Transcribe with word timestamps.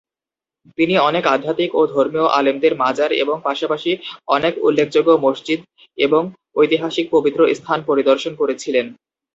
তিনি 0.77 0.93
অনেক 1.01 1.23
আধ্যাত্মিক 1.27 1.71
ও 1.75 1.91
ধর্মীয় 1.93 2.27
আলেমদের 2.37 2.73
মাজার 2.81 3.11
এবং 3.23 3.35
পাশাপাশি 3.43 3.91
অনেক 4.27 4.53
উল্লেখযোগ্য 4.61 5.09
মসজিদ 5.25 5.59
এবং 5.97 6.21
ঐতিহাসিক 6.55 7.05
পবিত্র 7.15 7.39
স্থান 7.57 7.79
পরিদর্শন 7.89 8.33
করেছিলেন। 8.41 8.85